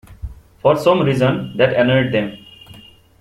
[0.63, 2.39] For some reason that annoyed them.